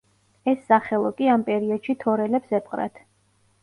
ეს 0.53 0.63
სახელო 0.69 1.13
კი 1.21 1.31
ამ 1.35 1.45
პერიოდში 1.51 1.99
თორელებს 2.07 2.61
ეპყრათ. 2.63 3.03